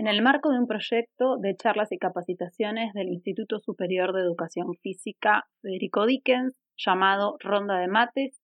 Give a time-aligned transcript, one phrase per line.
[0.00, 4.68] en el marco de un proyecto de charlas y capacitaciones del Instituto Superior de Educación
[4.82, 8.40] Física Federico Dickens llamado Ronda de Mates,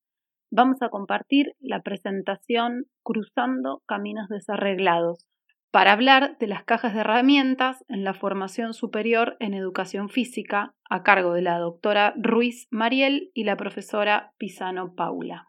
[0.51, 5.27] vamos a compartir la presentación Cruzando Caminos Desarreglados
[5.71, 11.03] para hablar de las cajas de herramientas en la formación superior en educación física a
[11.03, 15.49] cargo de la doctora Ruiz Mariel y la profesora Pisano Paula.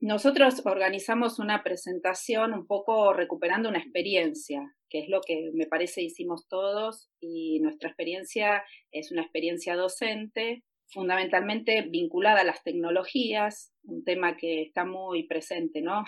[0.00, 6.02] Nosotros organizamos una presentación un poco recuperando una experiencia, que es lo que me parece
[6.02, 14.04] hicimos todos y nuestra experiencia es una experiencia docente fundamentalmente vinculada a las tecnologías, un
[14.04, 16.04] tema que está muy presente, ¿no?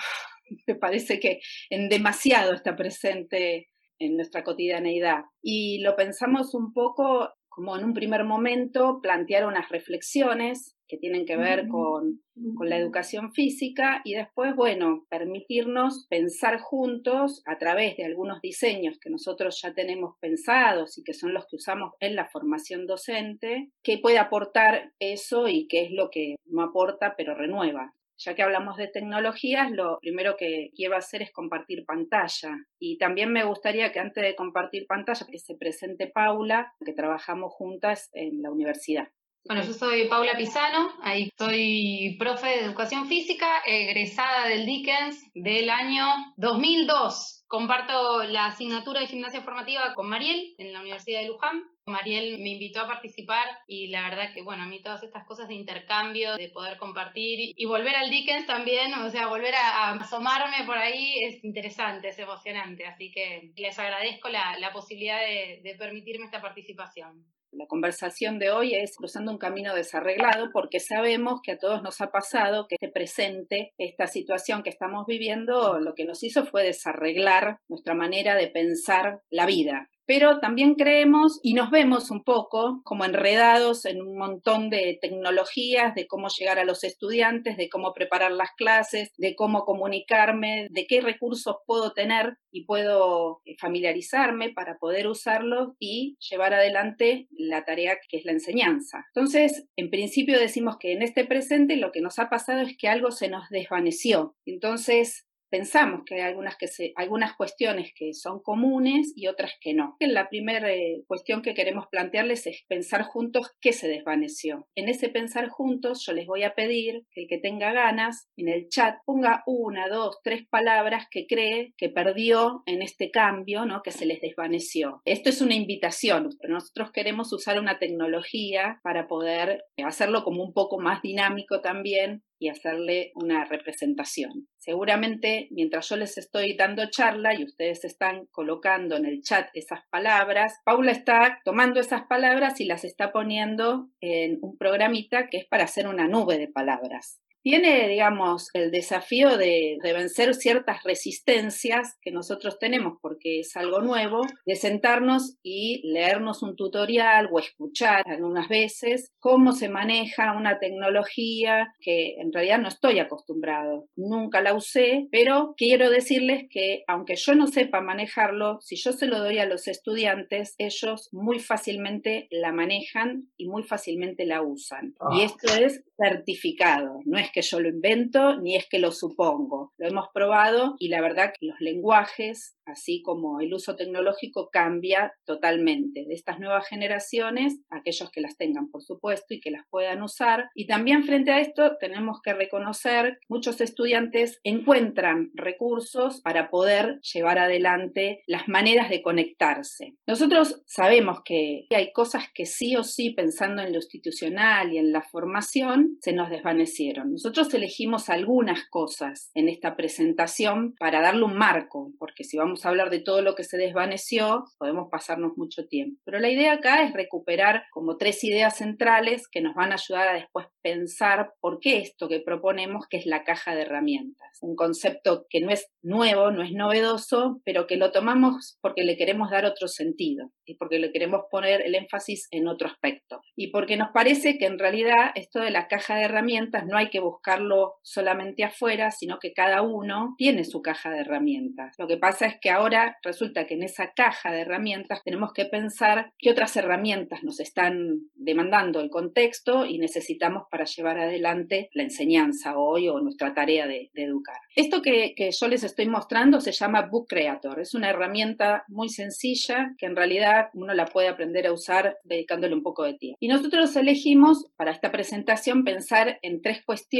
[0.66, 3.68] Me parece que en demasiado está presente
[3.98, 5.24] en nuestra cotidianeidad.
[5.42, 11.26] Y lo pensamos un poco como en un primer momento plantear unas reflexiones que tienen
[11.26, 12.22] que ver con,
[12.56, 18.98] con, la educación física y después, bueno, permitirnos pensar juntos a través de algunos diseños
[18.98, 23.70] que nosotros ya tenemos pensados y que son los que usamos en la formación docente,
[23.82, 27.94] qué puede aportar eso y qué es lo que no aporta pero renueva.
[28.20, 32.56] Ya que hablamos de tecnologías, lo primero que quiero hacer es compartir pantalla.
[32.80, 37.52] Y también me gustaría que antes de compartir pantalla, que se presente Paula, que trabajamos
[37.52, 39.08] juntas en la universidad.
[39.48, 45.70] Bueno, yo soy Paula Pisano, ahí soy profe de educación física, egresada del Dickens del
[45.70, 46.04] año
[46.36, 47.46] 2002.
[47.46, 52.50] Comparto la asignatura de gimnasia formativa con Mariel en la Universidad de Luján Mariel me
[52.50, 56.36] invitó a participar y la verdad que, bueno, a mí todas estas cosas de intercambio,
[56.36, 61.24] de poder compartir y volver al Dickens también, o sea, volver a, asomarme por ahí
[61.24, 67.24] es interesante, es emocionante, así que les agradezco la, posibilidad de, de permitirme esta participación.
[67.50, 72.00] La conversación de hoy es cruzando un camino desarreglado porque sabemos que a todos nos
[72.00, 76.62] ha pasado que este presente, esta situación que estamos viviendo, lo que nos hizo fue
[76.62, 82.80] desarreglar nuestra manera de pensar la vida pero también creemos y nos vemos un poco
[82.82, 87.92] como enredados en un montón de tecnologías, de cómo llegar a los estudiantes, de cómo
[87.92, 94.48] preparar las clases, de cómo comunicarme, de qué recursos puedo tener y puedo eh, familiarizarme
[94.48, 99.04] para poder usarlos y llevar adelante la tarea que es la enseñanza.
[99.14, 102.88] Entonces, en principio decimos que en este presente lo que nos ha pasado es que
[102.88, 104.34] algo se nos desvaneció.
[104.46, 109.74] Entonces, pensamos que hay algunas, que se, algunas cuestiones que son comunes y otras que
[109.74, 109.96] no.
[110.00, 114.66] La primera eh, cuestión que queremos plantearles es pensar juntos qué se desvaneció.
[114.74, 118.48] En ese pensar juntos yo les voy a pedir que el que tenga ganas en
[118.48, 123.82] el chat ponga una, dos, tres palabras que cree que perdió en este cambio, ¿no?
[123.82, 125.00] que se les desvaneció.
[125.04, 130.52] Esto es una invitación, pero nosotros queremos usar una tecnología para poder hacerlo como un
[130.52, 134.48] poco más dinámico también y hacerle una representación.
[134.56, 139.80] Seguramente mientras yo les estoy dando charla y ustedes están colocando en el chat esas
[139.90, 145.46] palabras, Paula está tomando esas palabras y las está poniendo en un programita que es
[145.46, 152.10] para hacer una nube de palabras tiene, digamos, el desafío de, vencer ciertas resistencias que
[152.10, 158.50] nosotros tenemos porque es algo nuevo, de sentarnos y leernos un tutorial o escuchar algunas
[158.50, 165.08] veces cómo se maneja una tecnología que en realidad no estoy acostumbrado, nunca la usé,
[165.10, 169.46] pero quiero decirles que aunque yo no sepa manejarlo, si yo se lo doy a
[169.46, 174.94] los estudiantes, ellos muy fácilmente la manejan y muy fácilmente la usan.
[175.12, 175.24] Y ah.
[175.24, 179.72] esto es certificado, no es que yo lo invento ni es que lo supongo.
[179.78, 185.12] Lo hemos probado y la verdad que los lenguajes, así como el uso tecnológico, cambia
[185.24, 186.04] totalmente.
[186.06, 190.48] De estas nuevas generaciones, aquellos que las tengan, por supuesto, y que las puedan usar.
[190.54, 197.00] Y también frente a esto tenemos que reconocer que muchos estudiantes encuentran recursos para poder
[197.00, 199.94] llevar adelante las maneras de conectarse.
[200.06, 204.92] Nosotros sabemos que hay cosas que sí o sí, pensando en lo institucional y en
[204.92, 207.12] la formación, se nos desvanecieron.
[207.54, 212.90] Elegimos algunas cosas en esta presentación para darle un marco, porque si vamos a hablar
[212.90, 216.00] de todo lo que se desvaneció, podemos pasarnos mucho tiempo.
[216.04, 220.08] Pero la idea acá es recuperar como tres ideas centrales que nos van a ayudar
[220.08, 224.38] a después pensar por qué esto que proponemos, que es la caja de herramientas.
[224.40, 228.96] Un concepto que no es nuevo, no es novedoso, pero que lo tomamos porque le
[228.96, 233.20] queremos dar otro sentido y porque le queremos poner el énfasis en otro aspecto.
[233.36, 236.90] Y porque nos parece que en realidad esto de la caja de herramientas no hay
[236.90, 241.74] que buscarlo solamente afuera, sino que cada uno tiene su caja de herramientas.
[241.78, 245.46] Lo que pasa es que ahora resulta que en esa caja de herramientas tenemos que
[245.46, 251.82] pensar qué otras herramientas nos están demandando el contexto y necesitamos para llevar adelante la
[251.82, 254.36] enseñanza hoy o nuestra tarea de, educar.
[254.54, 257.60] Esto que yo les estoy mostrando se llama Book Creator.
[257.60, 262.54] Es una herramienta muy sencilla que en realidad uno la puede aprender a usar dedicándole
[262.54, 263.16] un poco de tiempo.
[263.20, 266.97] Y nosotros elegimos para esta presentación pensar en tres cuestiones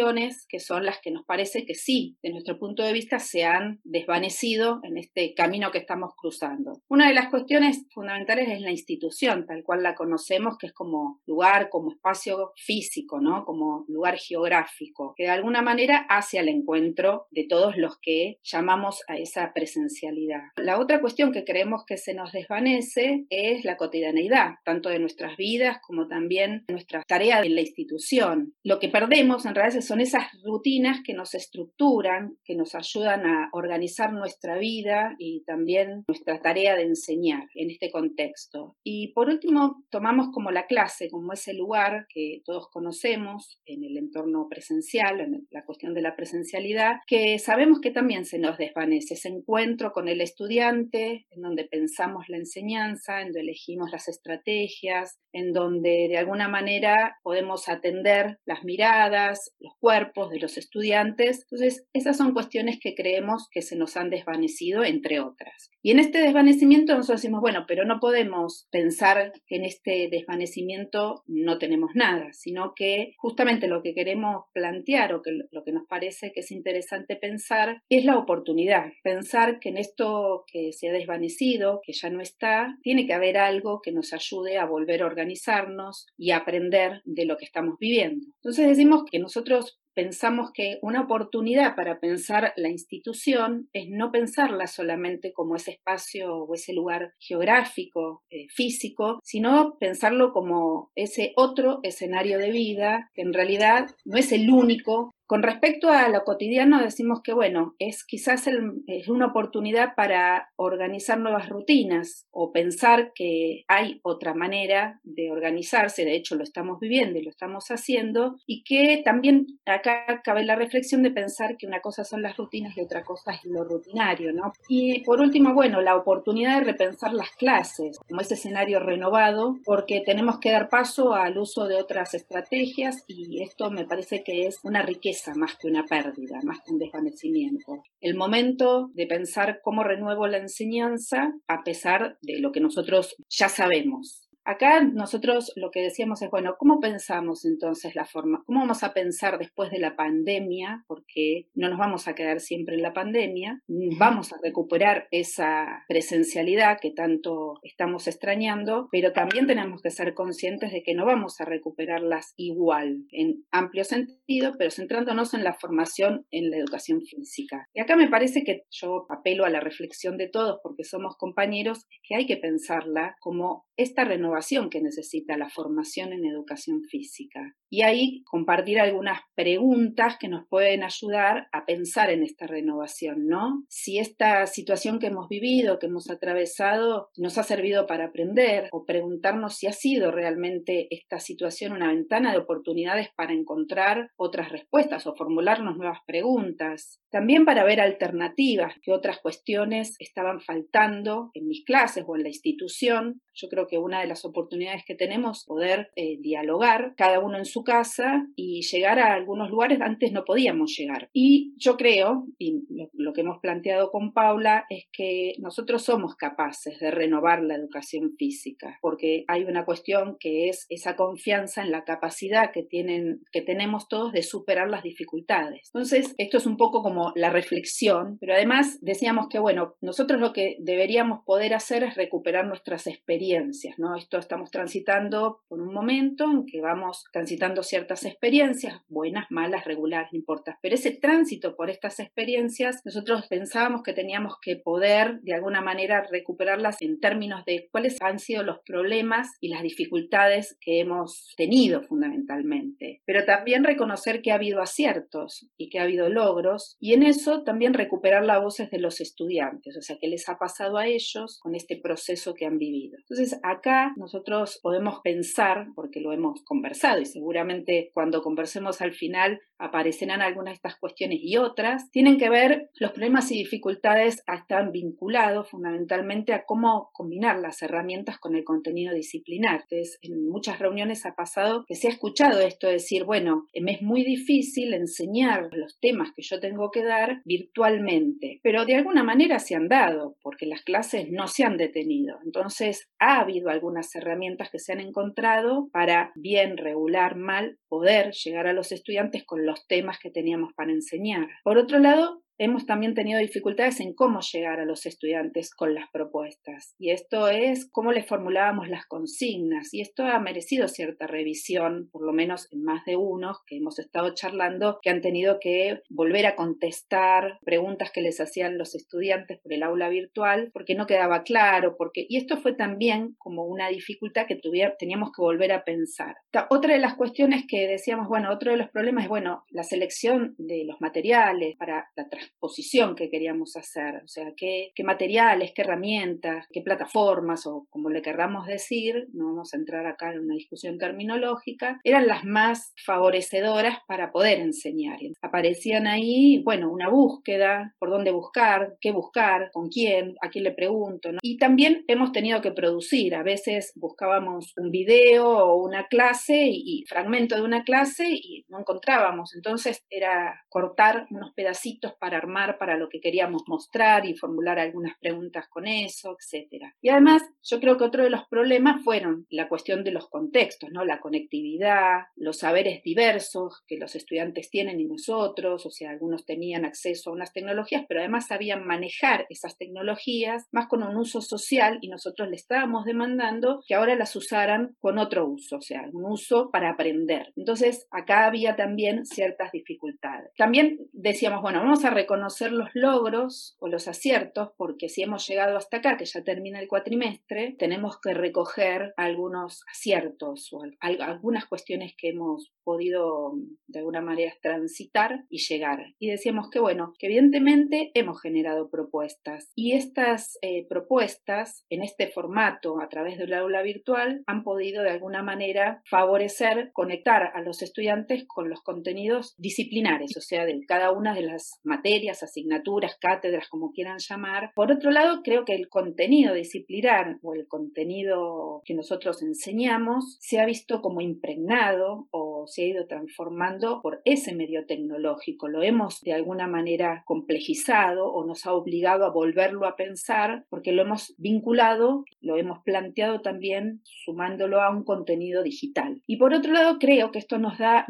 [0.49, 3.81] que son las que nos parece que sí, de nuestro punto de vista, se han
[3.85, 6.83] desvanecido en este camino que estamos cruzando.
[6.89, 11.21] Una de las cuestiones fundamentales es la institución, tal cual la conocemos, que es como
[11.27, 13.45] lugar, como espacio físico, ¿no?
[13.45, 19.03] Como lugar geográfico, que de alguna manera hace al encuentro de todos los que llamamos
[19.09, 20.43] a esa presencialidad.
[20.57, 25.37] La otra cuestión que creemos que se nos desvanece es la cotidianeidad, tanto de nuestras
[25.37, 28.55] vidas como también nuestra tarea en la institución.
[28.63, 33.49] Lo que perdemos en realidad son esas rutinas que nos estructuran, que nos ayudan a
[33.53, 38.77] organizar nuestra vida y también nuestra tarea de enseñar en este contexto.
[38.85, 43.97] Y por último, tomamos como la clase, como ese lugar que todos conocemos en el
[43.97, 49.15] entorno presencial, en la cuestión de la presencialidad, que sabemos que también se nos desvanece,
[49.15, 55.19] ese encuentro con el estudiante, en donde pensamos la enseñanza, en donde elegimos las estrategias,
[55.33, 61.47] en donde de alguna manera podemos atender las miradas, los cuerpos de los estudiantes.
[61.51, 65.71] Entonces, esas son cuestiones que creemos que se nos han desvanecido, entre otras.
[65.83, 71.23] Y en este desvanecimiento nosotros decimos, bueno, pero no podemos pensar que en este desvanecimiento
[71.27, 75.87] no tenemos nada, sino que justamente lo que queremos plantear o que lo que nos
[75.87, 78.93] parece que es interesante pensar es la oportunidad.
[79.03, 83.39] Pensar que en esto que se ha desvanecido, que ya no está, tiene que haber
[83.39, 88.27] algo que nos ayude a volver a organizarnos y aprender de lo que estamos viviendo.
[88.37, 89.68] Entonces decimos que nosotros
[89.99, 96.37] pensamos que una oportunidad para pensar la institución es no pensarla solamente como ese espacio
[96.37, 103.23] o ese lugar geográfico, eh, físico, sino pensarlo como ese otro escenario de vida que
[103.23, 108.03] en realidad no es el único con respecto a lo cotidiano, decimos que, bueno, es
[108.03, 108.49] quizás
[108.87, 116.07] es una oportunidad para organizar nuevas rutinas o pensar que hay otra manera de organizarse,
[116.07, 120.57] de hecho lo estamos viviendo y lo estamos haciendo, y que también acá cabe la
[120.57, 124.33] reflexión de pensar que una cosa son las rutinas y otra cosa es lo rutinario,
[124.33, 124.55] ¿no?
[124.67, 130.01] Y por último, bueno, la oportunidad de repensar las clases, como ese escenario renovado, porque
[130.01, 134.59] tenemos que dar paso al uso de otras estrategias y esto me parece que es
[134.63, 137.83] una riqueza más que una pérdida, más que un desvanecimiento.
[138.01, 143.49] El momento de pensar cómo renuevo la enseñanza a pesar de lo que nosotros ya
[143.49, 144.28] sabemos.
[144.49, 148.43] Acá nosotros lo que decíamos es, bueno, ¿cómo pensamos entonces la forma?
[148.47, 150.87] ¿Cómo vamos a pensar después de la pandemia?
[150.87, 153.61] Porque no nos vamos a quedar siempre en la pandemia,
[153.99, 160.73] vamos a recuperar esa presencialidad que tanto estamos extrañando, pero también tenemos que ser conscientes
[160.73, 166.25] de que no vamos a recuperarlas igual, en amplio sentido, pero centrándonos en la formación
[166.31, 167.69] en la educación física.
[167.75, 171.85] Y acá me parece que yo apelo a la reflexión de todos, porque somos compañeros,
[172.03, 174.38] que hay que pensarla como esta renovación
[174.71, 177.55] que necesita la formación en educación física.
[177.71, 183.65] Y ahí compartir algunas preguntas que nos pueden ayudar a pensar en esta renovación, ¿no?
[183.69, 188.85] Si esta situación que hemos vivido, que hemos atravesado, nos ha servido para aprender o
[188.85, 195.07] preguntarnos si ha sido realmente esta situación una ventana de oportunidades para encontrar otras respuestas
[195.07, 197.01] o formularnos nuevas preguntas.
[197.11, 202.29] También para ver alternativas, que otras cuestiones estaban faltando en mis clases o en la
[202.29, 203.21] institución.
[203.41, 207.45] Yo creo que una de las oportunidades que tenemos poder eh, dialogar, cada uno en
[207.45, 211.09] su casa y llegar a algunos lugares antes no podíamos llegar.
[211.13, 212.65] Y yo creo, y
[212.95, 218.15] lo, que hemos planteado con Paula, es que nosotros somos capaces de renovar la educación
[218.19, 223.43] física, porque hay una cuestión que es esa confianza en la capacidad que, tienen, que
[223.43, 225.71] tenemos todos de superar las dificultades.
[225.73, 230.33] Entonces, esto es un poco como la reflexión, pero además decíamos que, bueno, nosotros lo
[230.33, 233.28] que deberíamos poder hacer es recuperar nuestras experiencias,
[233.77, 233.97] ¿no?
[233.97, 240.09] Esto estamos transitando por un momento en que vamos transitando ciertas experiencias, buenas, malas, regulares,
[240.13, 245.35] no importa, pero ese tránsito por estas experiencias, nosotros pensábamos que teníamos que poder de
[245.35, 250.81] alguna manera recuperarlas en términos de cuáles han sido los problemas y las dificultades que
[250.81, 256.77] hemos tenido fundamentalmente, pero también reconocer que ha habido aciertos y que ha habido logros
[256.81, 260.39] y en eso también recuperar las voces de los estudiantes, o sea, qué les ha
[260.39, 262.99] pasado a ellos con este proceso que han vivido.
[263.43, 270.23] Acá nosotros podemos pensar, porque lo hemos conversado y seguramente cuando conversemos al final aparecerán
[270.23, 275.51] algunas de estas cuestiones y otras, tienen que ver, los problemas y dificultades están vinculados
[275.51, 279.65] fundamentalmente a cómo combinar las herramientas con el contenido disciplinar.
[279.71, 283.73] Entonces, en muchas reuniones ha pasado que se ha escuchado esto de decir, bueno, me
[283.73, 289.05] es muy difícil enseñar los temas que yo tengo que dar virtualmente, pero de alguna
[289.05, 292.17] manera se han dado, porque las clases no se han detenido.
[292.25, 298.47] Entonces, ha habido algunas herramientas que se han encontrado para bien, regular, mal, poder llegar
[298.47, 301.29] a los estudiantes con los temas que teníamos para enseñar.
[301.43, 305.91] Por otro lado, hemos también tenido dificultades en cómo llegar a los estudiantes con las
[305.93, 306.75] propuestas.
[306.79, 309.75] Y esto es cómo les formulábamos las consignas.
[309.75, 313.79] Y esto ha merecido cierta revisión, por lo menos en más de uno que hemos
[313.79, 319.39] estado charlando, que han tenido que volver a contestar preguntas que les hacían los estudiantes
[319.41, 322.07] por el aula virtual, porque no quedaba claro, porque...
[322.09, 324.41] Y esto fue también como una dificultad que
[324.79, 326.17] teníamos que volver a pensar.
[326.51, 330.35] Otra de las cuestiones que decíamos, bueno, otro de los problemas es, bueno, la selección
[330.39, 336.47] de los materiales para la posición que queríamos hacer, o sea, qué, materiales, qué herramientas,
[336.53, 340.79] qué plataformas o como le querramos decir, no vamos a entrar acá en una discusión
[340.79, 344.99] terminológica, eran las más favorecedoras para poder enseñar.
[345.23, 350.53] Aparecían ahí, bueno, una búsqueda, por dónde buscar, qué buscar, con quién, a quién le
[350.53, 351.11] pregunto.
[351.23, 356.85] Y también hemos tenido que producir, a veces buscábamos un video o una clase y
[356.89, 362.77] fragmento de una clase y no encontrábamos, entonces era cortar unos pedacitos para armar para
[362.77, 366.65] lo que queríamos mostrar y formular algunas preguntas con eso, etc.
[366.81, 370.71] Y además, yo creo que otro de los problemas fueron la cuestión de los contextos,
[370.71, 370.85] ¿no?
[370.85, 376.65] La conectividad, los saberes diversos que los estudiantes tienen y nosotros, o sea, algunos tenían
[376.65, 381.79] acceso a unas tecnologías, pero además sabían manejar esas tecnologías más con un uso social
[381.81, 386.05] y nosotros le estábamos demandando que ahora las usaran con otro uso, o sea, un
[386.05, 387.33] uso para aprender.
[387.37, 390.31] Entonces, acá había también ciertas dificultades.
[390.37, 395.27] También decíamos, bueno, vamos a reconocer conocer los logros o los aciertos, porque si hemos
[395.27, 401.47] llegado hasta acá, que ya termina el cuatrimestre, tenemos que recoger algunos aciertos o algunas
[401.47, 403.33] cuestiones que hemos podido
[403.67, 405.95] de alguna manera transitar y llegar.
[405.99, 412.09] Y decíamos que bueno, que evidentemente hemos generado propuestas y estas eh, propuestas en este
[412.09, 417.63] formato a través del aula virtual han podido de alguna manera favorecer, conectar a los
[417.63, 421.88] estudiantes con los contenidos disciplinares, o sea, de cada una de las materias
[422.23, 424.53] asignaturas, cátedras, como quieran llamar.
[424.55, 430.39] Por otro lado, creo que el contenido disciplinar o el contenido que nosotros enseñamos se
[430.41, 435.49] ha visto como impregnado o se ha ido transformando por ese medio tecnológico.
[435.49, 440.73] Lo hemos de alguna manera complejizado o nos ha obligado a volverlo a pensar porque
[440.73, 446.03] lo hemos vinculado, lo hemos planteado también sumándolo a un contenido digital.
[446.07, 447.87] Y por otro lado, creo que esto nos ha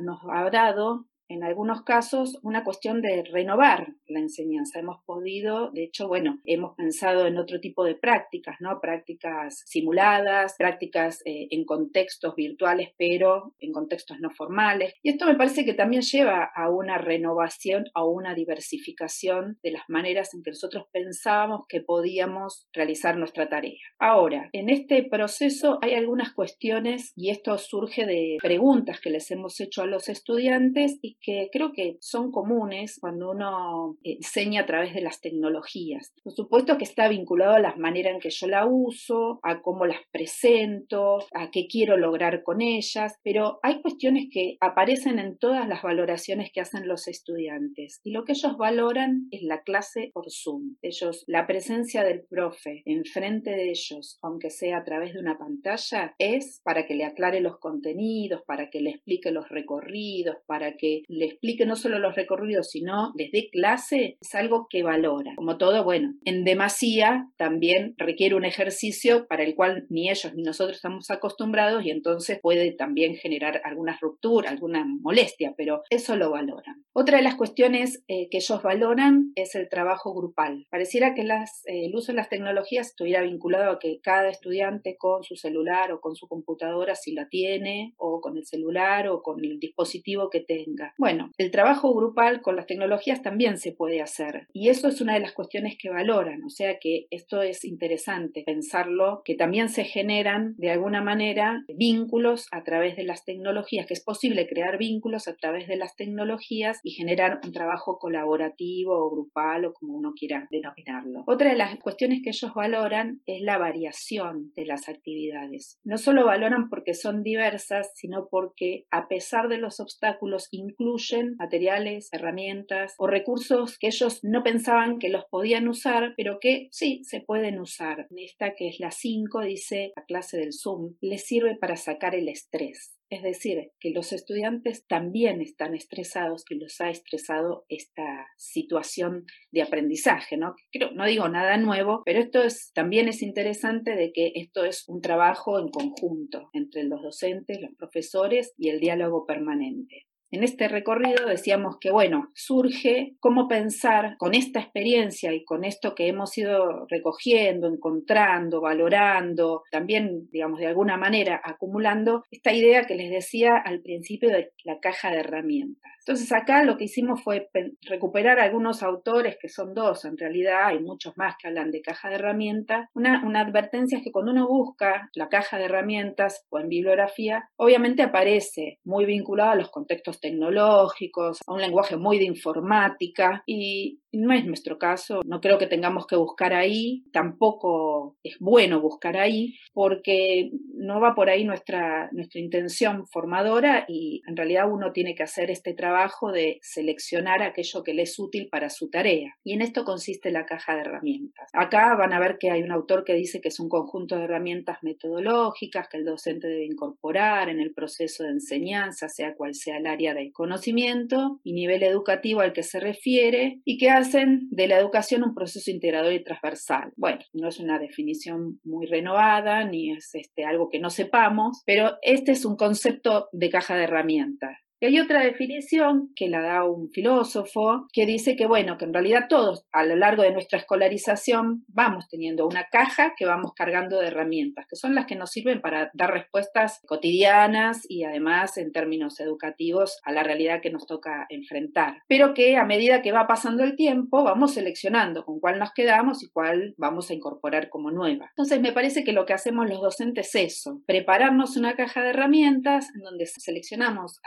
[0.50, 4.79] dado en algunos casos una cuestión de renovar la enseñanza.
[4.79, 8.81] Hemos podido, de hecho, bueno, hemos pensado en otro tipo de prácticas, ¿no?
[8.81, 14.95] Prácticas simuladas, prácticas eh, en contextos virtuales, pero en contextos no formales.
[15.03, 19.83] Y esto me parece que también lleva a una renovación, a una diversificación de las
[19.89, 23.79] maneras en que nosotros pensábamos que podíamos realizar nuestra tarea.
[23.99, 29.61] Ahora, en este proceso hay algunas cuestiones y esto surge de preguntas que les hemos
[29.61, 34.95] hecho a los estudiantes y que creo que son comunes cuando uno enseña a través
[34.95, 36.13] de las tecnologías.
[36.23, 39.87] Por supuesto que está vinculado a la manera en que yo la uso, a cómo
[39.87, 45.69] las presento, a qué quiero lograr con ellas, pero hay cuestiones que aparecen en todas
[45.69, 50.31] las valoraciones que hacen los estudiantes y lo que ellos valoran es la clase por
[50.31, 50.77] Zoom.
[50.83, 56.15] Ellos, la presencia del profe enfrente de ellos, aunque sea a través de una pantalla,
[56.19, 61.03] es para que le aclare los contenidos, para que le explique los recorridos, para que
[61.09, 65.35] le explique no solo los recorridos, sino les dé clase, es algo que valora.
[65.37, 70.43] Como todo, bueno, en demasía también requiere un ejercicio para el cual ni ellos ni
[70.43, 76.31] nosotros estamos acostumbrados y entonces puede también generar alguna ruptura, alguna molestia, pero eso lo
[76.31, 76.85] valoran.
[76.93, 80.67] Otra de las cuestiones eh, que ellos valoran es el trabajo grupal.
[80.71, 85.23] Pareciera que eh, el uso de las tecnologías estuviera vinculado a que cada estudiante con
[85.23, 89.45] su celular o con su computadora, si la tiene, o con el celular o con
[89.45, 90.95] el dispositivo que tenga.
[90.99, 95.14] Bueno, el trabajo grupal con las tecnologías también se puede hacer y eso es una
[95.14, 99.85] de las cuestiones que valoran, o sea que esto es interesante pensarlo, que también se
[99.85, 105.28] generan de alguna manera vínculos a través de las tecnologías, que es posible crear vínculos
[105.28, 110.14] a través de las tecnologías y generar un trabajo colaborativo o grupal o como uno
[110.19, 111.23] quiera denominarlo.
[111.28, 115.78] Otra de las cuestiones que ellos valoran es la variación de las actividades.
[115.85, 121.37] No solo valoran porque son diversas, sino porque a pesar de los obstáculos, incluso incluyen
[121.38, 127.02] materiales, herramientas o recursos que ellos no pensaban que los podían usar, pero que sí
[127.04, 128.09] se pueden usar.
[128.16, 132.28] Esta que es la 5 dice la clase del Zoom, les sirve para sacar el
[132.28, 132.95] estrés.
[133.11, 139.62] Es decir, que los estudiantes también están estresados y los ha estresado esta situación de
[139.62, 140.54] aprendizaje, ¿no?
[140.71, 144.87] Creo, no digo nada nuevo, pero esto es, también es interesante de que esto es
[144.88, 150.08] un trabajo en conjunto entre los docentes, los profesores y el diálogo permanente.
[150.31, 155.95] En este recorrido decíamos que, bueno, surge cómo pensar con esta experiencia y con esto
[155.95, 162.95] que hemos ido recogiendo, encontrando, valorando, también, digamos, de alguna manera acumulando, esta idea que
[162.95, 165.93] les decía al principio de la caja de herramientas.
[166.09, 167.51] Entonces acá lo que hicimos fue
[167.83, 172.09] recuperar algunos autores, que son dos, en realidad hay muchos más que hablan de caja
[172.09, 172.89] de herramientas.
[172.95, 178.03] Una, advertencia es que cuando uno busca la caja de herramientas o en bibliografía, obviamente
[178.03, 184.33] aparece muy vinculado a los contextos tecnológicos, a un lenguaje muy de informática y no
[184.33, 189.57] es nuestro caso, no creo que tengamos que buscar ahí, tampoco es bueno buscar ahí,
[189.73, 195.23] porque no va por ahí nuestra, nuestra intención formadora y en realidad uno tiene que
[195.23, 199.35] hacer este trabajo de seleccionar aquello que le es útil para su tarea.
[199.45, 201.50] Y en esto consiste la caja de herramientas.
[201.53, 204.25] Acá van a ver que hay un autor que dice que es un conjunto de
[204.25, 209.79] herramientas metodológicas que el docente debe incorporar en el proceso de enseñanza, sea cual sea
[209.79, 214.69] el área de conocimiento y nivel educativo al que se refiere, y que hacen de
[214.69, 216.93] la educación un proceso integrador y transversal.
[216.97, 221.97] Bueno, no es una definición muy renovada, ni es este, algo que no sepamos, pero
[222.02, 224.59] este es un concepto de caja de herramientas.
[224.81, 228.95] Y hay otra definición que la da un filósofo que dice que, bueno, que en
[228.95, 233.99] realidad todos a lo largo de nuestra escolarización vamos teniendo una caja que vamos cargando
[233.99, 238.73] de herramientas, que son las que nos sirven para dar respuestas cotidianas y además en
[238.73, 242.03] términos educativos a la realidad que nos toca enfrentar.
[242.07, 246.23] Pero que a medida que va pasando el tiempo vamos seleccionando con cuál nos quedamos
[246.23, 248.27] y cuál vamos a incorporar como nueva.
[248.31, 252.11] Entonces me parece que lo que hacemos los docentes es eso, prepararnos una caja de
[252.11, 254.21] herramientas en donde seleccionamos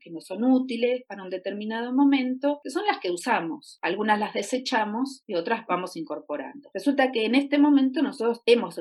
[0.00, 3.78] que no son útiles para un determinado momento, que son las que usamos.
[3.82, 6.70] Algunas las desechamos y otras vamos incorporando.
[6.72, 8.78] Resulta que en este momento nosotros hemos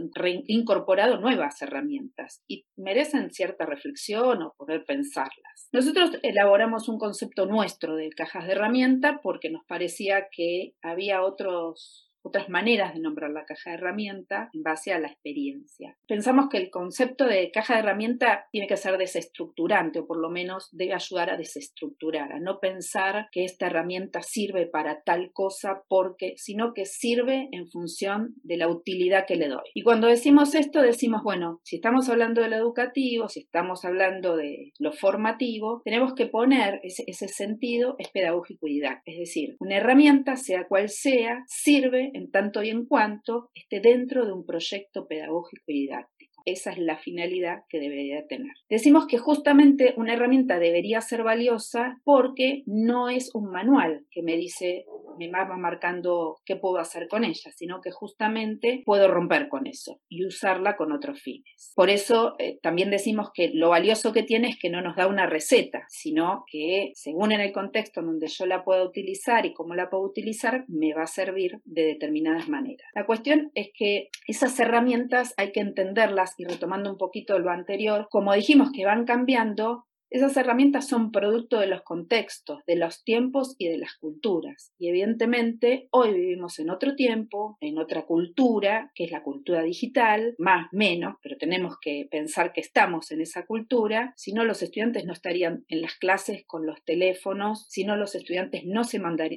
[0.48, 5.70] incorporado nuevas herramientas y merecen cierta reflexión o poder pensarlas.
[5.72, 12.13] Nosotros elaboramos un concepto nuestro de cajas de herramienta porque nos parecía que había otros
[12.24, 15.98] otras maneras de nombrar la caja de herramienta en base a la experiencia.
[16.08, 20.30] Pensamos que el concepto de caja de herramienta tiene que ser desestructurante o por lo
[20.30, 25.84] menos debe ayudar a desestructurar, a no pensar que esta herramienta sirve para tal cosa
[25.88, 29.70] porque, sino que sirve en función de la utilidad que le doy.
[29.74, 34.38] Y cuando decimos esto decimos, bueno, si estamos hablando de lo educativo, si estamos hablando
[34.38, 39.12] de lo formativo, tenemos que poner ese, ese sentido es pedagógico y didáctico.
[39.14, 44.26] Es decir, una herramienta, sea cual sea, sirve en tanto y en cuanto esté dentro
[44.26, 46.13] de un proyecto pedagógico y didáctico.
[46.46, 48.54] Esa es la finalidad que debería tener.
[48.70, 54.36] Decimos que justamente una herramienta debería ser valiosa porque no es un manual que me
[54.38, 54.86] dice
[55.18, 60.00] me va marcando qué puedo hacer con ella, sino que justamente puedo romper con eso
[60.10, 61.72] y usarla con otros fines.
[61.76, 65.08] Por eso eh, también decimos que lo valioso que tiene es que no nos da
[65.08, 69.54] una receta, sino que según en el contexto en donde yo la pueda utilizar y
[69.54, 72.88] cómo la puedo utilizar, me va a servir de determinadas maneras.
[72.96, 78.08] La cuestión es que esas herramientas hay que entenderlas y retomando un poquito lo anterior,
[78.10, 83.56] como dijimos que van cambiando, esas herramientas son producto de los contextos, de los tiempos
[83.58, 84.72] y de las culturas.
[84.78, 90.36] Y evidentemente hoy vivimos en otro tiempo, en otra cultura, que es la cultura digital,
[90.38, 94.14] más menos, pero tenemos que pensar que estamos en esa cultura.
[94.16, 98.14] Si no, los estudiantes no estarían en las clases con los teléfonos, si no, los
[98.14, 98.84] estudiantes no,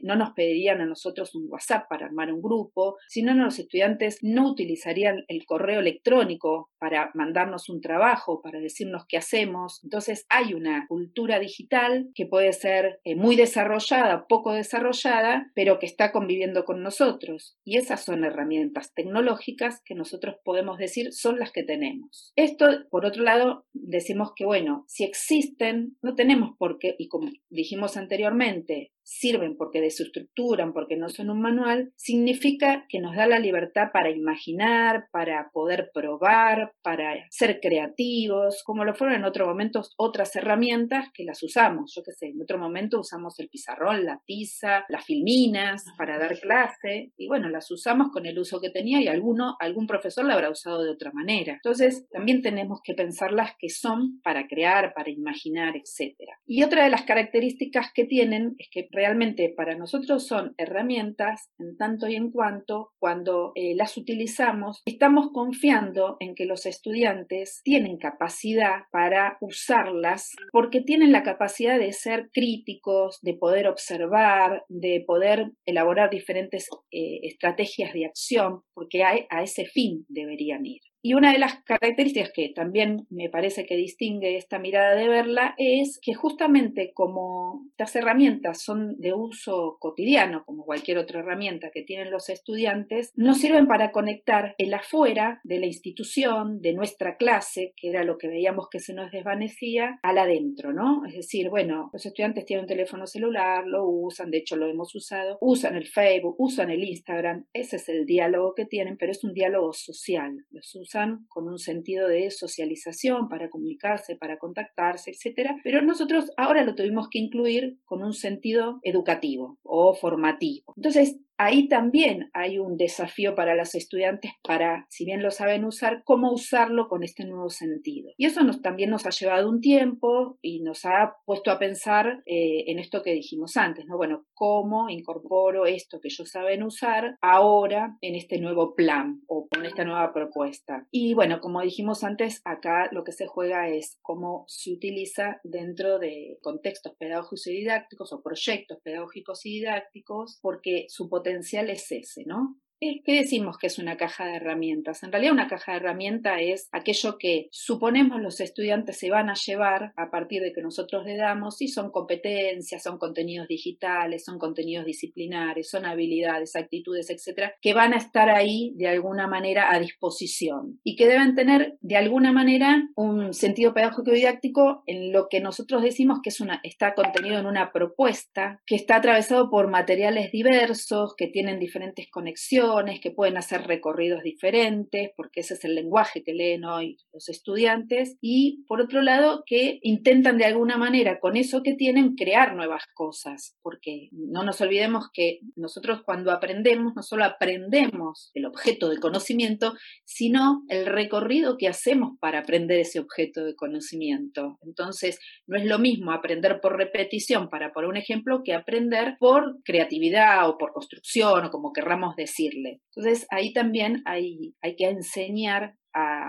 [0.02, 4.18] no nos pedirían a nosotros un WhatsApp para armar un grupo, si no, los estudiantes
[4.20, 9.80] no utilizarían el correo electrónico para mandarnos un trabajo, para decirnos qué hacemos.
[9.82, 15.87] Entonces hay una cultura digital que puede ser eh, muy desarrollada, poco desarrollada, pero que
[15.87, 17.57] está conviviendo con nosotros.
[17.64, 22.33] Y esas son herramientas tecnológicas que nosotros podemos decir son las que tenemos.
[22.37, 27.31] Esto, por otro lado, decimos que, bueno, si existen, no tenemos por qué, y como
[27.50, 33.38] dijimos anteriormente, sirven porque desestructuran, porque no son un manual, significa que nos da la
[33.38, 39.94] libertad para imaginar, para poder probar, para ser creativos, como lo fueron en otros momentos
[39.96, 41.94] otras herramientas que las usamos.
[41.94, 46.38] Yo qué sé, en otro momento usamos el pizarrón, la tiza, las filminas para dar
[46.40, 50.34] clase, y bueno, las usamos con el uso que tenía y alguno, algún profesor la
[50.34, 51.54] habrá usado de otra manera.
[51.54, 56.16] Entonces, también tenemos que pensar las que son para crear, para imaginar, etc.
[56.46, 61.76] Y otra de las características que tienen es que realmente para nosotros son herramientas en
[61.76, 67.98] tanto y en cuanto cuando eh, las utilizamos estamos confiando en que los estudiantes tienen
[67.98, 75.52] capacidad para usarlas porque tienen la capacidad de ser críticos, de poder observar, de poder
[75.66, 80.80] elaborar diferentes eh, estrategias de acción, porque a ese fin deberían ir.
[81.02, 85.54] Y una de las características que también me parece que distingue esta mirada de verla
[85.56, 91.82] es que justamente como estas herramientas son de uso cotidiano, como cualquier otra herramienta que
[91.82, 97.72] tienen los estudiantes, nos sirven para conectar el afuera de la institución, de nuestra clase,
[97.76, 101.04] que era lo que veíamos que se nos desvanecía, al adentro, ¿no?
[101.06, 104.94] Es decir, bueno, los estudiantes tienen un teléfono celular, lo usan, de hecho lo hemos
[104.94, 109.22] usado, usan el Facebook, usan el Instagram, ese es el diálogo que tienen, pero es
[109.24, 115.50] un diálogo social, los usan con un sentido de socialización para comunicarse, para contactarse, etc.
[115.62, 120.72] Pero nosotros ahora lo tuvimos que incluir con un sentido educativo o formativo.
[120.76, 126.03] Entonces, Ahí también hay un desafío para los estudiantes para, si bien lo saben usar,
[126.05, 128.11] cómo usarlo con este nuevo sentido.
[128.16, 132.64] Y eso también nos ha llevado un tiempo y nos ha puesto a pensar eh,
[132.68, 133.99] en esto que dijimos antes, ¿no?
[133.99, 139.66] Bueno, cómo incorporo esto que ellos saben usar ahora en este nuevo plan o con
[139.66, 140.87] esta nueva propuesta.
[140.90, 145.99] Y bueno, como dijimos antes, acá lo que se juega es cómo se utiliza dentro
[145.99, 151.90] de contextos pedagógicos y didácticos o proyectos pedagógicos y didácticos, porque su potencial potencial es
[151.90, 152.56] ese, ¿no?
[152.78, 155.02] ¿Qué decimos que es una caja de herramientas?
[155.02, 159.34] En realidad una caja de herramientas es aquello que suponemos los estudiantes se van a
[159.34, 164.38] llevar a partir de que nosotros le damos, y son competencias, son contenidos digitales, son
[164.38, 169.80] contenidos disciplinares, son habilidades, actitudes, etcétera, que van a estar ahí de alguna manera a
[169.80, 175.40] disposición y que deben tener de alguna manera un sentido pedagógico didáctico en lo que
[175.40, 180.30] nosotros decimos que es una, está contenido en una propuesta que está atravesado por materiales
[180.30, 182.65] diversos, que tienen diferentes conexiones
[183.00, 188.16] que pueden hacer recorridos diferentes, porque ese es el lenguaje que leen hoy los estudiantes,
[188.20, 192.85] y por otro lado, que intentan de alguna manera con eso que tienen crear nuevas
[192.94, 198.98] cosas, porque no nos olvidemos que nosotros cuando aprendemos, no solo aprendemos el objeto de
[198.98, 199.74] conocimiento,
[200.05, 204.59] sino el recorrido que hacemos para aprender ese objeto de conocimiento.
[204.62, 209.62] Entonces, no es lo mismo aprender por repetición, para poner un ejemplo, que aprender por
[209.64, 212.52] creatividad o por construcción o como querramos decir.
[212.64, 215.74] Entonces ahí también hay, hay que enseñar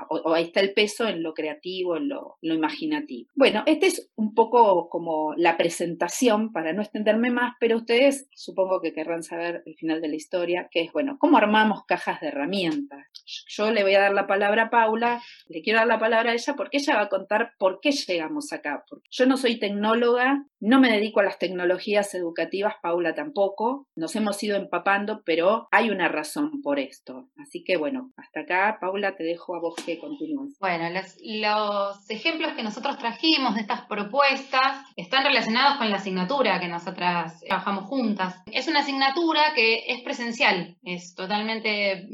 [0.09, 3.29] o, ahí está el peso en lo creativo, en lo, imaginativo.
[3.35, 8.81] Bueno, este es un poco como la presentación, para no extenderme más, pero ustedes supongo
[8.81, 12.27] que querrán saber el final de la historia, que es, bueno, ¿cómo armamos cajas de
[12.27, 13.07] herramientas?
[13.47, 16.33] Yo le voy a dar la palabra a Paula, le quiero dar la palabra a
[16.33, 18.83] ella porque ella va a contar por qué llegamos acá.
[19.11, 24.41] Yo no soy tecnóloga, no me dedico a las tecnologías educativas, Paula tampoco, nos hemos
[24.43, 27.27] ido empapando, pero hay una razón por esto.
[27.37, 30.57] Así que bueno, hasta acá, Paula, te dejo vos que continúes.
[30.59, 36.67] Bueno, los, ejemplos que nosotros trajimos de estas propuestas están relacionados con la asignatura que
[36.67, 38.35] nosotras trabajamos juntas.
[38.51, 42.07] Es una asignatura que es presencial, es totalmente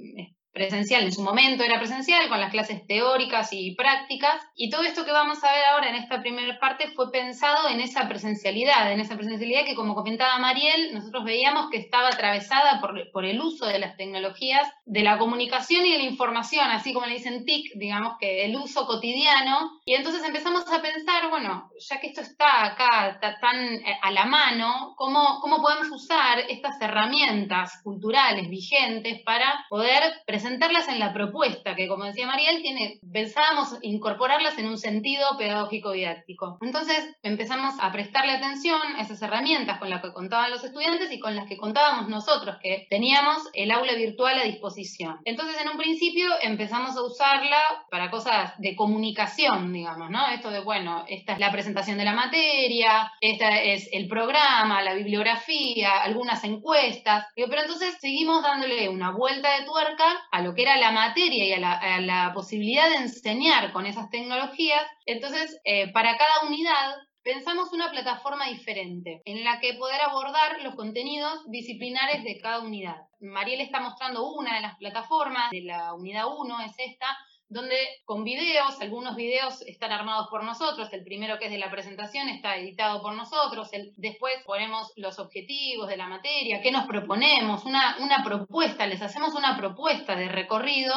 [0.54, 5.04] presencial, en su momento era presencial, con las clases teóricas y prácticas, y todo esto
[5.04, 9.00] que vamos a ver ahora en esta primera parte fue pensado en esa presencialidad, en
[9.00, 13.66] esa presencialidad que como comentaba Mariel, nosotros veíamos que estaba atravesada por, por el uso
[13.66, 17.74] de las tecnologías de la comunicación y de la información, así como le dicen TIC,
[17.76, 22.66] digamos que el uso cotidiano, y entonces empezamos a pensar, bueno, ya que esto está
[22.66, 29.66] acá tan eh, a la mano, ¿cómo, cómo podemos usar estas herramientas culturales vigentes para
[29.70, 34.78] poder presentar presentarlas en la propuesta, que como decía Mariel, tiene, pensábamos incorporarlas en un
[34.78, 36.58] sentido pedagógico didáctico.
[36.62, 41.20] Entonces empezamos a prestarle atención a esas herramientas con las que contaban los estudiantes y
[41.22, 45.18] con las que contábamos nosotros, que teníamos el aula virtual a disposición.
[45.24, 50.28] Entonces en un principio empezamos a usarla para cosas de comunicación, digamos, ¿no?
[50.28, 54.94] Esto de, bueno, esta es la presentación de la materia, esta es el programa, la
[54.94, 60.78] bibliografía, algunas encuestas, pero entonces seguimos dándole una vuelta de tuerca a lo que era
[60.78, 64.82] la materia y a la, posibilidad de enseñar con esas tecnologías.
[65.06, 70.74] Entonces, eh, para cada unidad pensamos una plataforma diferente en la que poder abordar los
[70.74, 72.98] contenidos disciplinares de cada unidad.
[73.20, 77.16] Mariel está mostrando una de las plataformas de la unidad 1, es esta,
[77.54, 81.72] donde con videos, algunos videos están armados por nosotros, el primero que es de la
[81.72, 86.88] presentación está editado por nosotros, el, después ponemos los objetivos de la materia, qué nos
[86.88, 90.94] proponemos, una, una propuesta, les hacemos una propuesta de recorrido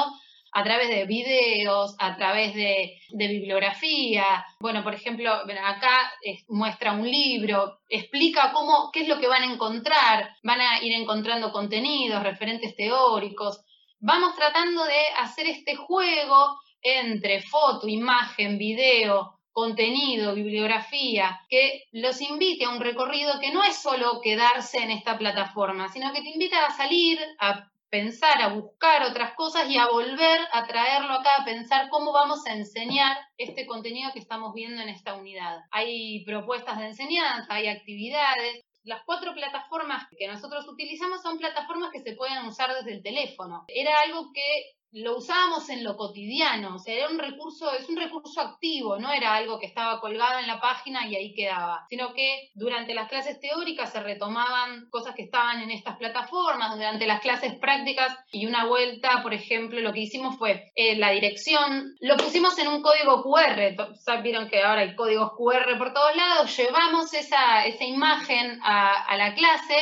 [0.56, 4.42] a través de videos, a través de, bibliografía.
[4.58, 6.12] Bueno, por ejemplo, acá
[6.48, 10.94] muestra un libro, explica cómo, qué es lo que van a encontrar, van a ir
[10.94, 13.60] encontrando contenidos, referentes teóricos.
[14.00, 22.66] Vamos tratando de hacer este juego entre foto, imagen, video, contenido, bibliografía, que los invite
[22.66, 26.66] a un recorrido que no es solo quedarse en esta plataforma, sino que te invita
[26.66, 31.44] a salir, a pensar, a buscar otras cosas y a volver a traerlo acá, a
[31.46, 35.60] pensar cómo vamos a enseñar este contenido que estamos viendo en esta unidad.
[35.70, 38.65] Hay propuestas de enseñanza, hay actividades.
[38.86, 43.64] Las cuatro plataformas que nosotros utilizamos son plataformas que se pueden usar desde el teléfono.
[43.66, 47.96] Era algo que lo usábamos en lo cotidiano, o sea, era un recurso, es un
[47.96, 52.14] recurso activo, no era algo que estaba colgado en la página y ahí quedaba, sino
[52.14, 57.20] que durante las clases teóricas se retomaban cosas que estaban en estas plataformas, durante las
[57.20, 62.16] clases prácticas y una vuelta, por ejemplo, lo que hicimos fue eh, la dirección, lo
[62.16, 63.76] pusimos en un código QR,
[64.22, 69.16] vieron que ahora hay códigos QR por todos lados, llevamos esa, esa imagen a, a
[69.18, 69.76] la clase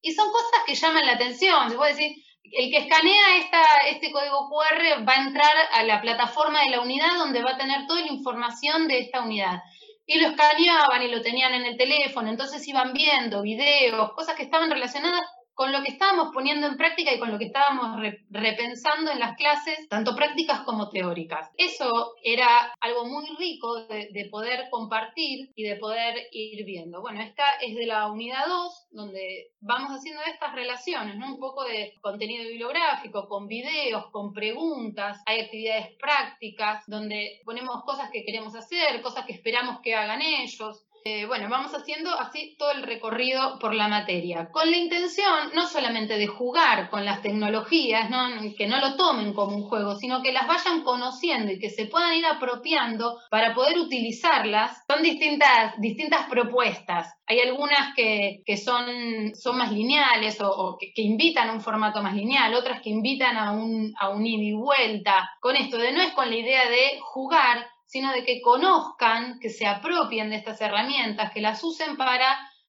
[0.00, 4.10] y son cosas que llaman la atención, se puede decir, el que escanea esta, este
[4.12, 7.86] código QR va a entrar a la plataforma de la unidad donde va a tener
[7.86, 9.62] toda la información de esta unidad.
[10.06, 14.42] Y lo escaneaban y lo tenían en el teléfono, entonces iban viendo videos, cosas que
[14.42, 15.22] estaban relacionadas
[15.54, 19.36] con lo que estábamos poniendo en práctica y con lo que estábamos repensando en las
[19.36, 21.50] clases, tanto prácticas como teóricas.
[21.56, 27.00] Eso era algo muy rico de, de, poder compartir y de poder ir viendo.
[27.00, 31.16] Bueno, esta es de la unidad 2, donde vamos haciendo estas relaciones.
[31.16, 38.10] Un poco de contenido bibliográfico, con videos, con preguntas, hay actividades prácticas, donde ponemos cosas
[38.10, 40.84] que queremos hacer, cosas que esperamos que hagan ellos.
[41.06, 45.66] Eh, bueno, vamos haciendo así todo el recorrido por la materia, con la intención no
[45.66, 48.08] solamente de jugar con las tecnologías,
[48.56, 51.84] que no lo tomen como un juego, sino que las vayan conociendo y que se
[51.88, 54.82] puedan ir apropiando para poder utilizarlas.
[54.88, 57.12] Son distintas, distintas propuestas.
[57.26, 62.54] Hay algunas que, son, son más lineales o, que, invitan a un formato más lineal,
[62.54, 65.28] otras que invitan a un, a un ida y vuelta.
[65.38, 69.50] Con esto de no es con la idea de jugar, sino de que conozcan, que
[69.50, 72.26] se apropien de estas herramientas, que las usen para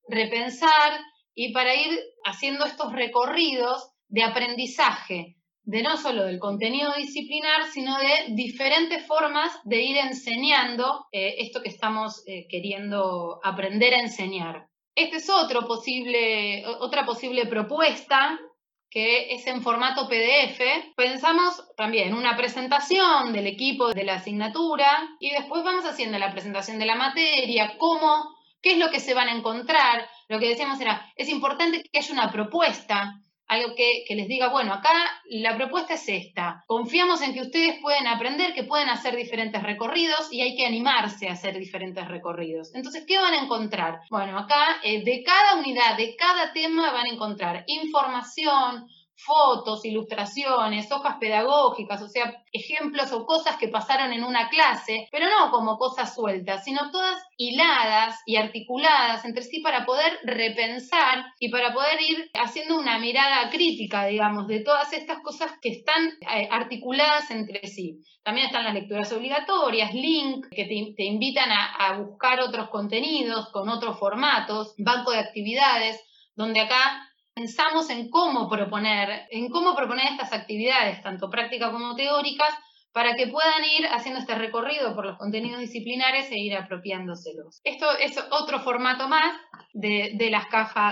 [0.07, 1.01] repensar
[1.33, 7.97] y para ir haciendo estos recorridos de aprendizaje, de no solo del contenido disciplinar, sino
[7.97, 14.67] de diferentes formas de ir enseñando eh, esto que estamos eh, queriendo aprender a enseñar.
[14.93, 15.25] Esta es
[15.65, 18.39] posible, otra posible propuesta
[18.89, 20.93] que es en formato PDF.
[20.95, 26.79] Pensamos también una presentación del equipo de la asignatura y después vamos haciendo la presentación
[26.79, 30.07] de la materia, cómo, qué es lo que se van a encontrar.
[30.27, 34.73] Lo que decíamos era, es importante que haya una propuesta algo que, les diga, bueno,
[34.73, 34.91] acá
[35.25, 40.31] la propuesta es esta, confiamos en que ustedes pueden aprender, que pueden hacer diferentes recorridos
[40.31, 42.73] y hay que animarse a hacer diferentes recorridos.
[42.73, 44.01] Entonces, ¿qué van a encontrar?
[44.09, 50.91] Bueno, acá eh, de cada unidad, de cada tema van a encontrar información, fotos, ilustraciones,
[50.91, 55.77] hojas pedagógicas, o sea, ejemplos o cosas que pasaron en una clase, pero no como
[55.77, 62.01] cosas sueltas, sino todas hiladas y articuladas entre sí para poder repensar y para poder
[62.01, 67.67] ir haciendo una mirada crítica, digamos, de todas estas cosas que están eh, articuladas entre
[67.67, 68.01] sí.
[68.23, 73.99] También están las lecturas obligatorias, link que te, invitan a buscar otros contenidos con otros
[73.99, 76.01] formatos, banco de actividades,
[76.35, 82.55] donde acá pensamos en cómo proponer, en cómo proponer estas actividades, tanto prácticas como teóricas,
[82.93, 87.59] para que puedan ir haciendo este recorrido por los contenidos disciplinares e ir apropiándoselos.
[87.65, 89.35] Esto es otro formato más
[89.73, 90.45] de, de, las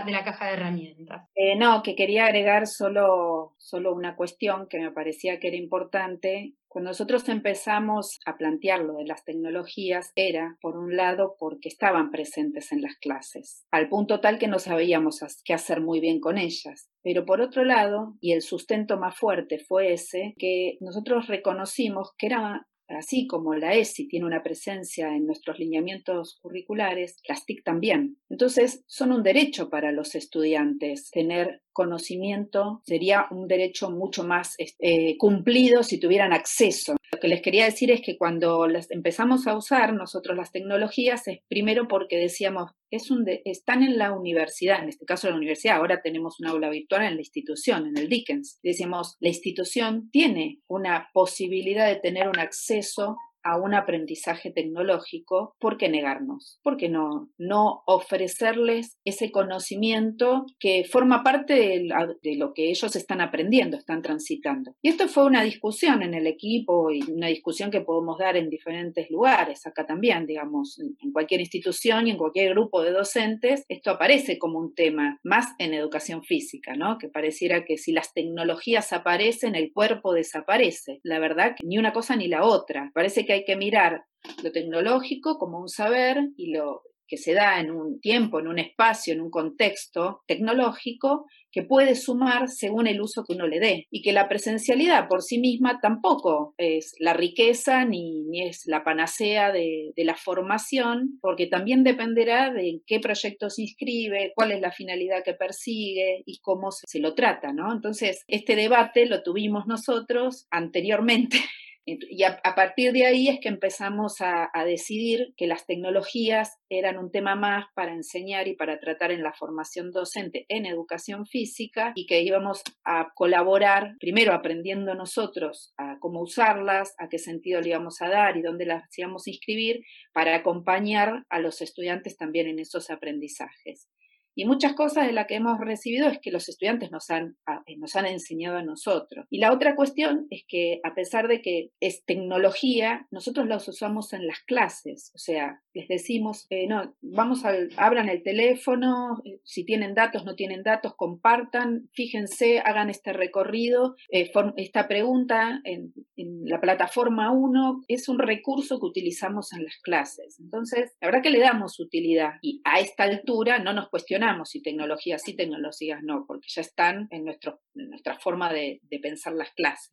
[0.05, 1.29] de la caja de herramientas.
[1.33, 6.55] Eh, no, que quería agregar solo, solo una cuestión que me parecía que era importante
[6.73, 12.09] cuando nosotros empezamos a plantear lo de las tecnologías era, por un lado, porque estaban
[12.09, 16.39] presentes en las clases, al punto tal que no sabíamos qué hacer muy bien con
[16.39, 16.89] ellas.
[17.03, 22.25] Pero por otro lado, y el sustento más fuerte fue ese, que nosotros reconocimos que
[22.25, 28.17] era Así como la ESI tiene una presencia en nuestros lineamientos curriculares, las TIC también.
[28.29, 35.17] Entonces, son un derecho para los estudiantes tener conocimiento sería un derecho mucho más eh,
[35.17, 36.95] cumplido si tuvieran acceso.
[37.11, 41.27] Lo que les quería decir es que cuando las empezamos a usar nosotros las tecnologías
[41.27, 45.77] es primero porque decíamos, es un están en la universidad, en este caso la universidad,
[45.77, 48.59] ahora tenemos una aula virtual en la institución, en el Dickens.
[48.63, 55.77] Decimos, la institución tiene una posibilidad de tener un acceso a un aprendizaje tecnológico, ¿por
[55.77, 56.59] qué negarnos?
[56.63, 63.21] ¿Por qué no, no ofrecerles ese conocimiento que forma parte de, lo que ellos están
[63.21, 64.75] aprendiendo, están transitando?
[64.81, 68.49] Y esto fue una discusión en el equipo y una discusión que podemos dar en
[68.49, 73.91] diferentes lugares, acá también, digamos, en cualquier institución y en cualquier grupo de docentes, esto
[73.91, 76.97] aparece como un tema, más en educación física, ¿no?
[76.97, 80.99] Que pareciera que si las tecnologías aparecen, el cuerpo desaparece.
[81.03, 82.91] La verdad ni una cosa ni la otra.
[82.93, 84.05] Parece que hay que mirar
[84.41, 88.59] lo tecnológico como un saber y lo que se da en un tiempo, en un
[88.59, 93.85] espacio, en un contexto tecnológico, que puede sumar según el uso que uno le dé.
[93.91, 98.83] Y que la presencialidad por sí misma tampoco es la riqueza ni, ni es la
[98.83, 104.71] panacea de, la formación, porque también dependerá de qué proyecto se inscribe, cuál es la
[104.71, 107.71] finalidad que persigue y cómo se, lo trata, ¿no?
[107.71, 111.37] Entonces, este debate lo tuvimos nosotros anteriormente
[111.85, 117.11] y a, partir de ahí es que empezamos a, decidir que las tecnologías eran un
[117.11, 122.05] tema más para enseñar y para tratar en la formación docente en educación física y
[122.05, 128.01] que íbamos a colaborar, primero aprendiendo nosotros a cómo usarlas, a qué sentido le íbamos
[128.01, 129.81] a dar y dónde las íbamos a inscribir,
[130.13, 133.89] para acompañar a los estudiantes también en esos aprendizajes.
[134.35, 137.77] Y muchas cosas de las que hemos recibido es que los estudiantes nos han, eh,
[137.77, 139.25] nos han enseñado a nosotros.
[139.29, 144.13] Y la otra cuestión es que a pesar de que es tecnología, nosotros la usamos
[144.13, 145.11] en las clases.
[145.13, 150.25] O sea, les decimos, eh, no, vamos al, abran el teléfono, eh, si tienen datos,
[150.25, 153.95] no tienen datos, compartan, fíjense, hagan este recorrido.
[154.09, 160.39] esta pregunta en, en la plataforma 1 es un recurso que utilizamos en las clases.
[160.39, 164.61] Entonces, la verdad que le damos utilidad y a esta altura no nos cuestionamos si
[164.61, 169.91] tecnologías sí, tecnologías no, porque ya están en, nuestro, nuestra forma de pensar las clases.